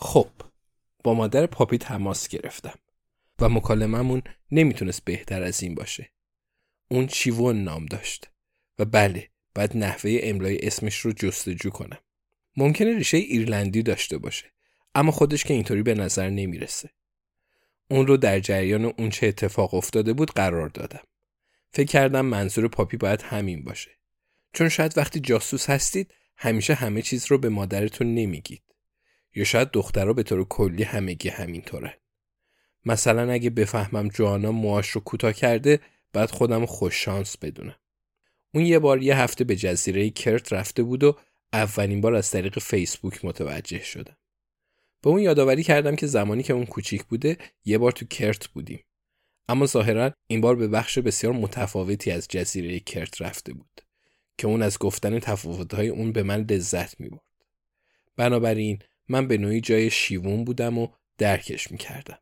[0.00, 0.30] خب
[1.04, 2.78] با مادر پاپی تماس گرفتم
[3.38, 6.10] و مکالممون نمی‌تونست بهتر از این باشه.
[6.88, 8.30] اون چیوون نام داشت
[8.78, 11.98] و بله بعد نحوه املای اسمش رو جستجو کنم.
[12.56, 14.52] ممکنه ریشه ایرلندی داشته باشه
[14.94, 16.90] اما خودش که اینطوری به نظر نمی‌رسه.
[17.90, 21.02] اون رو در جریان اون چه اتفاق افتاده بود قرار دادم.
[21.72, 23.90] فکر کردم منظور پاپی باید همین باشه.
[24.52, 28.62] چون شاید وقتی جاسوس هستید همیشه همه چیز رو به مادرتون نمیگید.
[29.34, 31.98] یا شاید دخترها به طور کلی همگی همینطوره.
[32.84, 35.80] مثلا اگه بفهمم جوانا موهاش رو کوتاه کرده
[36.12, 37.76] بعد خودم خوش شانس بدونم.
[38.54, 41.16] اون یه بار یه هفته به جزیره کرت رفته بود و
[41.52, 44.16] اولین بار از طریق فیسبوک متوجه شدم.
[45.02, 48.84] به اون یادآوری کردم که زمانی که اون کوچیک بوده یه بار تو کرت بودیم.
[49.48, 53.80] اما ظاهرا این بار به بخش بسیار متفاوتی از جزیره کرت رفته بود
[54.38, 57.20] که اون از گفتن تفاوت‌های اون به من لذت می‌برد.
[58.16, 58.78] بنابراین
[59.08, 60.88] من به نوعی جای شیوون بودم و
[61.18, 62.18] درکش می‌کردم.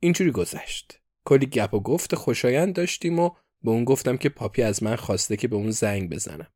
[0.00, 1.00] اینجوری گذشت.
[1.24, 3.30] کلی گپ و گفت خوشایند داشتیم و
[3.62, 6.52] به اون گفتم که پاپی از من خواسته که به اون زنگ بزنم.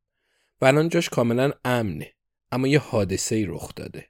[0.61, 2.13] و الان جاش کاملا امنه
[2.51, 4.09] اما یه حادثه ای رخ داده.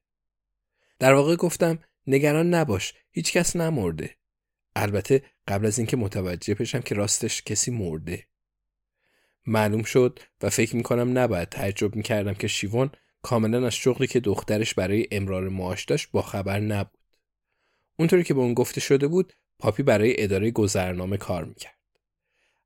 [1.00, 4.16] در واقع گفتم نگران نباش هیچکس نمرده.
[4.76, 8.28] البته قبل از اینکه متوجه بشم که راستش کسی مرده.
[9.46, 12.92] معلوم شد و فکر می‌کنم نباید تعجب می‌کردم که شیوان
[13.24, 16.98] کاملا از شغلی که دخترش برای امرار معاش داشت با خبر نبود.
[18.00, 21.80] اونطوری که به اون گفته شده بود پاپی برای اداره گذرنامه کار می‌کرد.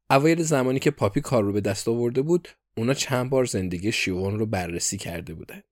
[0.10, 4.40] اوایل زمانی که پاپی کار رو به دست آورده بود اونا چند بار زندگی شیوان
[4.40, 5.64] رو بررسی کرده بودند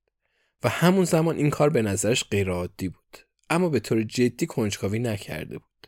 [0.64, 3.18] و همون زمان این کار به نظرش غیرعادی بود
[3.50, 5.88] اما به طور جدی کنجکاوی نکرده بود.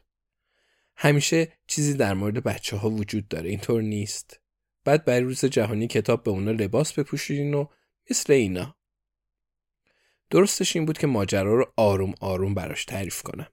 [0.96, 4.40] همیشه چیزی در مورد بچه ها وجود داره اینطور نیست.
[4.84, 7.66] بعد برای روز جهانی کتاب به اونا لباس بپوشیدین و
[8.10, 8.76] مثل اینا.
[10.30, 13.48] درستش این بود که ماجرا رو آروم آروم براش تعریف کنم.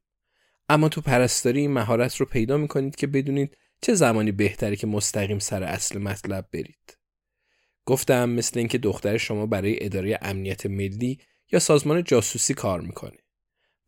[0.69, 5.39] اما تو پرستاری این مهارت رو پیدا می‌کنید که بدونید چه زمانی بهتره که مستقیم
[5.39, 6.99] سر اصل مطلب برید.
[7.87, 11.19] گفتم مثل اینکه دختر شما برای اداره امنیت ملی
[11.53, 13.19] یا سازمان جاسوسی کار می‌کنه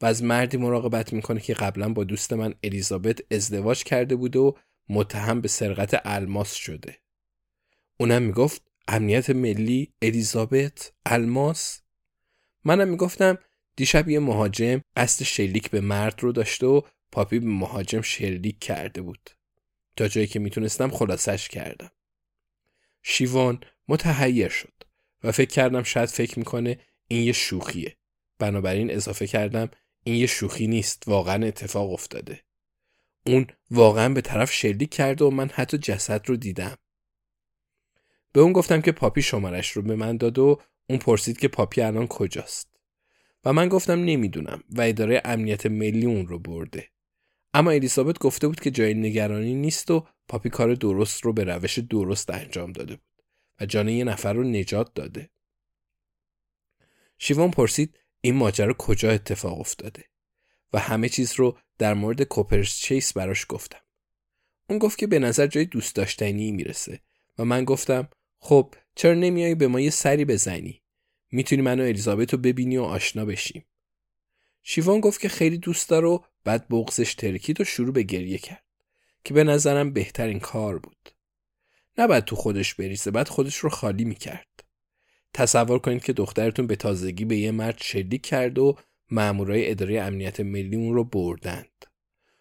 [0.00, 4.56] و از مردی مراقبت می‌کنه که قبلا با دوست من الیزابت ازدواج کرده بود و
[4.88, 6.98] متهم به سرقت الماس شده.
[8.00, 11.80] اونم می‌گفت امنیت ملی الیزابت الماس
[12.66, 13.38] منم می‌گفتم
[13.76, 16.80] دیشب یه مهاجم قصد شلیک به مرد رو داشته و
[17.12, 19.30] پاپی به مهاجم شلیک کرده بود.
[19.96, 21.90] تا جایی که می‌تونستم خلاصش کردم.
[23.02, 24.72] شیوان متحیر شد
[25.24, 26.78] و فکر کردم شاید فکر می‌کنه
[27.08, 27.96] این یه شوخیه.
[28.38, 29.68] بنابراین اضافه کردم
[30.04, 32.40] این یه شوخی نیست واقعا اتفاق افتاده.
[33.26, 36.76] اون واقعا به طرف شلیک کرده و من حتی جسد رو دیدم.
[38.32, 40.60] به اون گفتم که پاپی شمارش رو به من داد و
[40.90, 42.68] اون پرسید که پاپی الان کجاست.
[43.44, 46.88] و من گفتم نمی‌دونم و اداره امنیت ملی اون رو برده.
[47.54, 51.78] اما الیزابت گفته بود که جای نگرانی نیست و پاپی کار درست رو به روش
[51.78, 53.22] درست انجام داده بود
[53.60, 55.30] و جان یه نفر رو نجات داده.
[57.18, 60.04] شیوان پرسید این ماجرا کجا اتفاق افتاده؟
[60.72, 63.80] و همه چیز رو در مورد کوپرس چیس براش گفتم.
[64.68, 67.00] اون گفت که به نظر جای دوست داشتنی می‌رسه
[67.38, 70.82] و من گفتم خب چرا نمیایی به ما یه سری بزنی؟
[71.30, 73.64] می‌تونی منو الیزابت رو ببینی و آشنا بشیم.
[74.62, 78.64] شیوان گفت که خیلی دوست داره و بعد بغزش ترکید و شروع به گریه کرد
[79.24, 81.10] که به نظرم بهترین کار بود.
[81.98, 84.64] نباید تو خودش بریزه بعد خودش رو خالی می‌کرد.
[85.34, 88.78] تصور کنید که دخترتون به تازگی به یه مرد شلیک کرد و
[89.10, 91.86] مامورای اداره امنیت ملی اون رو بردند.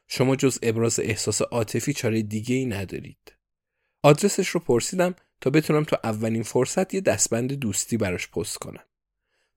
[0.08, 3.34] شما جز ابراز احساس عاطفی چاره دیگه ای ندارید.
[4.04, 8.84] آدرسش رو پرسیدم تا بتونم تو اولین فرصت یه دستبند دوستی براش پست کنم.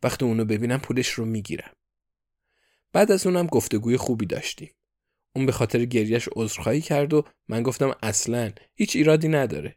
[0.03, 1.73] وقتی اونو ببینم پولش رو می‌گیرم.
[2.93, 4.71] بعد از اونم گفتگوی خوبی داشتیم.
[5.35, 9.77] اون به خاطر گریش عذرخواهی کرد و من گفتم اصلا هیچ ایرادی نداره.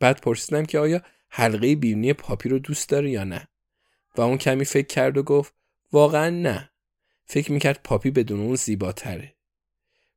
[0.00, 3.48] بعد پرسیدم که آیا حلقه بیرونی پاپی رو دوست داره یا نه؟
[4.16, 5.54] و اون کمی فکر کرد و گفت
[5.92, 6.70] واقعا نه.
[7.24, 9.36] فکر می‌کرد پاپی بدون اون زیباتره.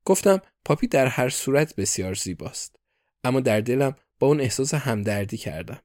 [0.06, 2.76] گفتم پاپی در هر صورت بسیار زیباست.
[3.24, 5.81] اما در دلم با اون احساس همدردی کردم.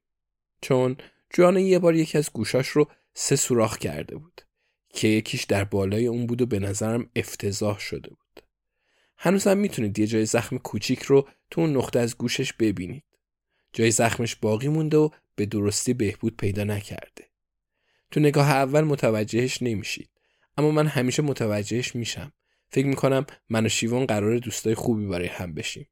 [0.62, 0.96] چون
[1.30, 4.42] جوان یه بار یکی از گوشاش رو سه سوراخ کرده بود
[4.88, 8.42] که یکیش در بالای اون بود و به نظرم افتضاح شده بود.
[9.16, 13.04] هنوزم می‌تونید یه جای زخم کوچیک رو تو اون نقطه از گوشش ببینید.
[13.72, 17.30] جای زخمش باقی مونده و به درستی بهبود پیدا نکرده.
[18.10, 20.10] تو نگاه اول متوجهش نمیشید
[20.56, 22.32] اما من همیشه متوجهش میشم.
[22.68, 25.88] فکر می‌کنم من و شیوان قرار دوستای خوبی برای هم بشیم.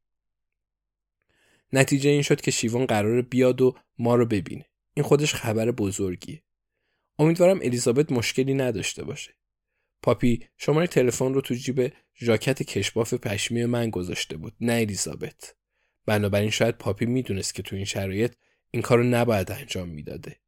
[1.73, 4.65] نتیجه این شد که شیوان قرار بیاد و ما رو ببینه.
[4.95, 6.43] این خودش خبر بزرگیه.
[7.19, 9.35] امیدوارم الیزابت مشکلی نداشته باشه.
[10.03, 15.57] پاپی شماره تلفن رو تو جیب ژاکت کشباف پشمی من گذاشته بود نه الیزابت.
[16.07, 18.35] بنابراین شاید پاپی می‌دونست که تو این شرایط
[18.71, 20.41] این کارو نباید انجام می‌داده.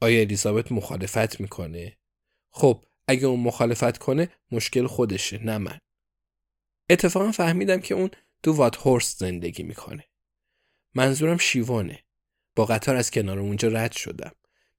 [0.00, 1.96] آیا الیزابت مخالفت می‌کنه؟
[2.50, 5.78] خب اگه اون مخالفت کنه مشکل خودشه نه من.
[6.90, 8.10] اتفاقا فهمیدم که اون
[8.42, 10.04] تو وات هورست زندگی می‌کنه
[10.94, 12.04] منظورم شیوانه
[12.56, 14.32] با قطار از کنار اونجا رد شدم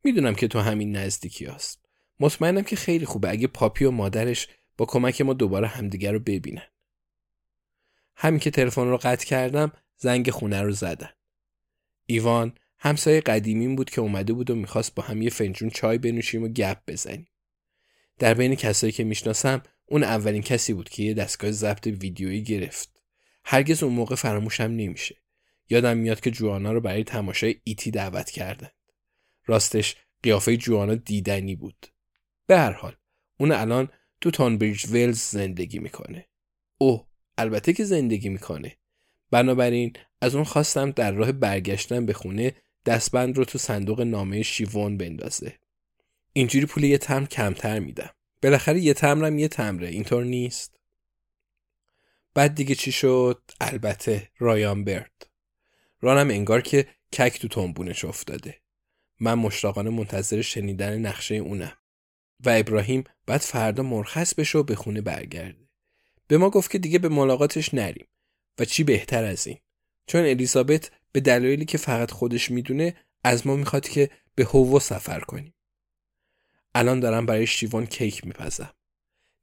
[0.04, 1.86] می‌دونم که تو همین نزدیکی هست.
[2.20, 6.68] مطمئنم که خیلی خوبه اگه پاپی و مادرش با کمک ما دوباره همدیگر رو ببینن.
[8.16, 11.10] همین که تلفن رو قطع کردم زنگ خونه رو زدن.
[12.06, 16.44] ایوان همسایه قدیمیم بود که اومده بود و می‌خواست با هم یه فنجون چای بنوشیم
[16.44, 17.28] و گپ بزنیم.
[18.20, 22.97] در بین کسایی که می‌شناسم اون اولین کسی بود که یه دستگاه ضبط ویدیویی گرفت.
[23.50, 25.16] هرگز اون موقع فراموشم نمیشه.
[25.70, 28.70] یادم میاد که جوانا رو برای تماشای ایتی دعوت کردن.
[29.46, 31.88] راستش قیافه جوانا دیدنی بود.
[32.48, 32.96] به هر حال
[33.40, 33.90] اون الان
[34.22, 36.28] تو تانبریج ویلز زندگی می‌کنه.
[36.78, 37.08] اوه
[37.38, 38.78] البته که زندگی می‌کنه.
[39.32, 42.56] بنابراین از اون خواستم در راه برگشتن به خونه
[42.86, 45.60] دستبند رو تو صندوق نامه شیوان بندازه.
[46.34, 48.10] اینجوری پول یه تمر کمتر میدم.
[48.44, 50.80] بالاخره یه تمرم یه تمره اینطور نیست.
[52.38, 55.28] بعد دیگه چی شد؟ البته رایان برد.
[56.02, 58.62] رانم انگار که کک تو تنبونش افتاده.
[59.20, 61.78] من مشتاقانه منتظر شنیدن نقشه اونم.
[62.46, 65.70] و ابراهیم بعد فردا مرخص بشه و به خونه برگرده.
[66.28, 68.08] به ما گفت که دیگه به ملاقاتش نریم.
[68.60, 69.58] و چی بهتر از این؟
[70.08, 75.20] چون الیزابت به دلایلی که فقط خودش می‌دونه از ما می‌خواد که به هوو سفر
[75.20, 75.54] کنیم.
[76.76, 78.74] الان دارم برای شیوان کیک میپزم.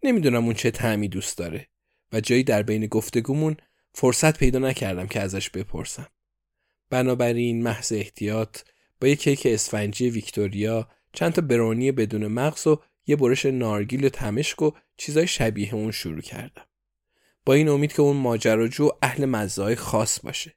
[0.02, 1.68] نمی‌دونم اون چه تعمی دوست داره.
[2.12, 3.56] و جایی در بین گفتگومون
[3.94, 6.06] فرصت پیدا نکردم که ازش بپرسم.
[6.90, 8.60] بنابراین محض احتیاط
[9.00, 14.08] با یه کیک اسفنجی ویکتوریا چند تا برونی بدون مغز و یه برش نارگیل و
[14.08, 16.66] تمشک و چیزای شبیه اون شروع کردم.
[17.46, 20.54] با این امید که اون ماجراجو اهل مزای خاص باشه.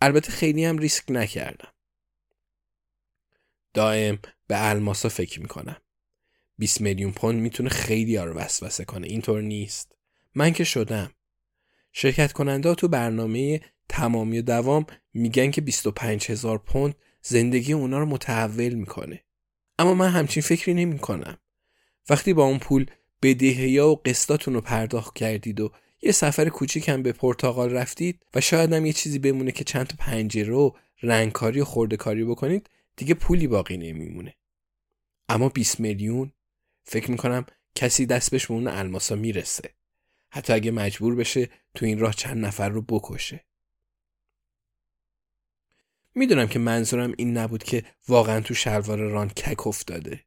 [0.00, 1.72] البته خیلی هم ریسک نکردم.
[3.74, 5.76] دائم به الماسا فکر می‌کنم.
[6.58, 9.06] 20 میلیون پوند می‌تونه خیلی ها رو وسوسه کنه.
[9.06, 9.96] اینطور نیست.
[10.34, 11.10] من که شدم.
[11.92, 18.06] شرکت کننده تو برنامه تمامی و دوام میگن که 25 هزار پوند زندگی اونا رو
[18.06, 19.24] متحول می‌کنه.
[19.78, 21.38] اما من همچین فکری نمی کنم.
[22.10, 22.86] وقتی با اون پول
[23.22, 25.72] بدهیا و قسطاتون رو پرداخت کردید و
[26.02, 29.96] یه سفر کوچیکم به پرتغال رفتید و شاید هم یه چیزی بمونه که چند تا
[29.98, 30.70] پنجره و
[31.02, 34.34] رنگکاری و خوردهکاری بکنید دیگه پولی باقی نمیمونه.
[35.28, 36.32] اما 20 میلیون؟
[36.84, 39.74] فکر می‌کنم کسی دست بهش به اون الماسا می‌رسه.
[40.30, 43.44] حتی اگه مجبور بشه تو این راه چند نفر رو بکشه
[46.14, 50.24] می‌دونم که منظورم این نبود که واقعا تو شلوار ران کک افتاده.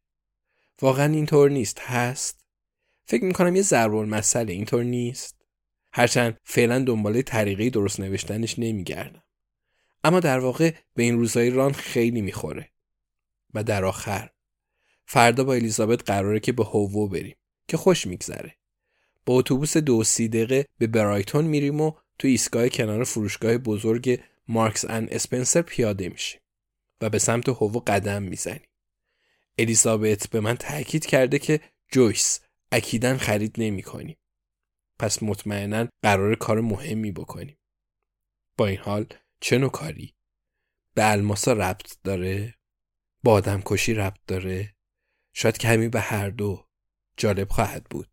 [0.81, 2.45] واقعا اینطور نیست هست؟
[3.05, 5.45] فکر می‌کنم یه ضرب مسئله اینطور نیست.
[5.93, 9.23] هرچند فعلا دنباله طریقه درست نوشتنش نمیگردم.
[10.03, 12.69] اما در واقع به این روزهای ران خیلی می‌خوره.
[13.53, 14.29] و در آخر
[15.05, 17.35] فردا با الیزابت قراره که به هوو بریم
[17.67, 18.55] که خوش میگذره.
[19.25, 24.85] با اتوبوس دو سی دقیقه به برایتون میریم و تو ایستگاه کنار فروشگاه بزرگ مارکس
[24.85, 26.41] ان اسپنسر پیاده میشیم.
[27.01, 28.69] و به سمت هوو قدم می‌زنیم.
[29.57, 31.59] الیزابت به من تاکید کرده که
[31.91, 32.39] جویس
[32.71, 33.83] اکیدن خرید نمی.
[34.99, 37.57] پس مطمئنا قرار کار مهمی بکنیم.
[38.57, 39.05] با این حال
[39.39, 40.15] چه نوع کاری؟
[40.93, 42.55] به الماسا ربط داره؟
[43.23, 44.75] با آدم کشی ربط داره؟
[45.33, 46.67] شاید کمی به هر دو
[47.17, 48.12] جالب خواهد بود.